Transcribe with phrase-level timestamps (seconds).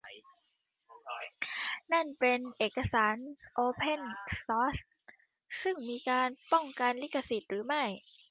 [1.93, 3.15] นั่นเป็นเอกสาร
[3.53, 4.01] โอเพน
[4.45, 4.77] ซอร์ซ
[5.61, 7.83] หรือมีการป้องกันลิขสิทธิ์หรือไม่